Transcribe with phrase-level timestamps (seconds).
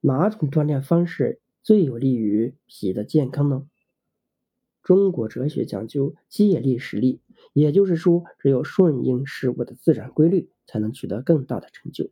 [0.00, 3.66] 哪种锻炼方式最有利于脾的健康呢？
[4.82, 7.20] 中国哲学讲究借力使力，
[7.52, 12.10] 也就是说，只有顺应事物的自然规律，才能取得更大的成就。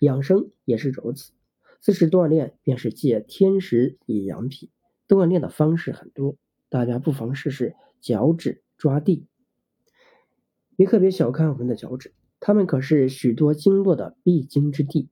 [0.00, 1.32] 养生也是如此，
[1.80, 4.70] 四肢锻炼便是借天时以养脾。
[5.08, 6.36] 锻炼的方式很多，
[6.68, 9.26] 大家不妨试试脚趾抓地。
[10.76, 15.08] 你可别小看我们的脚趾，它们可是许多经络的必经之地。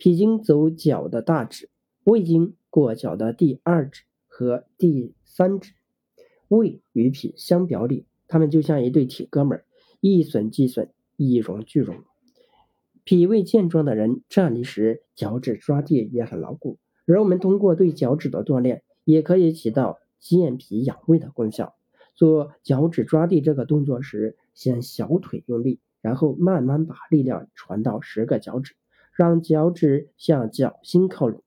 [0.00, 1.68] 脾经走脚的大趾，
[2.04, 5.74] 胃经过脚的第二趾和第三趾。
[6.48, 9.64] 胃与脾相表里，它们就像一对铁哥们儿，
[10.00, 11.96] 一损俱损，一荣俱荣。
[13.04, 21.74] 脾胃健壮的人站立时脚趾抓地也很牢固，而我们通过对脚趾的锻炼，也可以起到健脾养胃的功效。
[22.14, 28.76] 做脚趾抓地这个动作时，先小腿用力，然后慢慢把力量传到十个脚趾，
[29.20, 31.42] 让脚趾向脚心靠拢，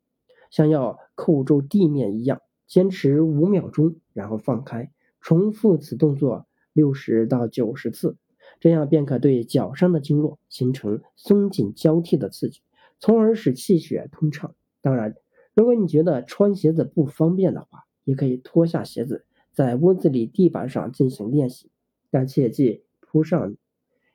[0.52, 2.40] 像要扣住地面一样。
[2.68, 8.16] 坚持五秒钟，然后放开，重复此动作六十到九十次，
[8.60, 12.62] 这样便可对脚上的经络形成松紧交替的刺激，
[13.00, 14.54] 从而使气血通畅。
[14.80, 15.16] 当然，
[15.56, 19.26] 如果你觉得穿鞋子不方便的话，也可以脱下鞋子。
[19.52, 21.72] 在屋子里地板上进行练习，
[22.12, 23.56] 但切记铺上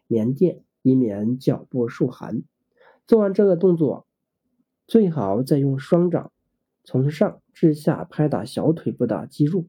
[0.06, 2.44] 棉垫，以免脚部受寒。
[3.08, 4.06] 做完这个动作，
[4.86, 6.30] 最好再用双掌
[6.84, 9.64] 从上至下拍打小腿部的肌肉，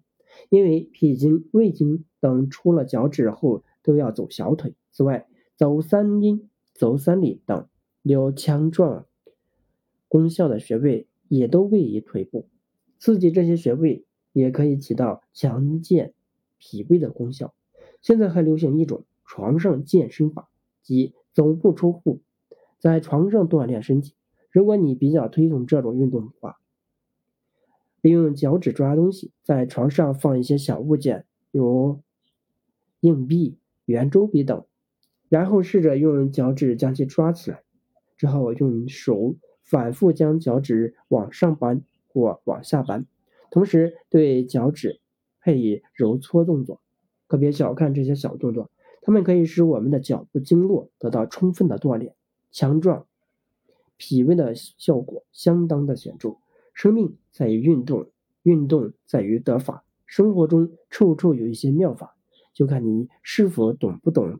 [0.49, 4.75] 因为脾经、胃经等出了脚趾后都要走小腿。
[4.91, 7.67] 此外，走三阴、走三里等
[8.03, 9.07] 有强壮
[10.07, 12.47] 功效的穴位也都位于腿部，
[12.99, 14.05] 刺激这些穴位。
[14.31, 16.13] 也可以起到强健
[16.59, 17.55] 脾胃的功效。
[17.99, 20.49] 现在还流行一种床上健身法，
[20.83, 22.21] 即走不出户，
[22.80, 24.16] 在床上锻炼身体。
[24.52, 26.58] 如果你比较推崇这种运动的话，
[28.02, 32.02] 利用脚趾抓东西，在床上放一些小物件，如
[33.01, 34.66] 硬币、圆珠笔等，
[35.28, 37.62] 然后试着用脚趾将其抓起来，
[38.17, 43.06] 之后用手反复将脚趾往上扳或往下扳。
[43.51, 45.00] 同时对脚趾
[45.41, 46.81] 配以揉搓动作，
[47.28, 52.16] 可别小看这些小动作，它们可以使我们的脚部经络得到充分的锻炼，
[52.51, 53.05] 强壮
[53.97, 56.37] 脾胃的效果相当的显著。
[56.73, 58.09] 生命在于运动，
[58.43, 59.83] 运动在于得法。
[60.05, 62.15] 生活中处处有一些妙法，
[62.53, 64.39] 就看你是否懂不懂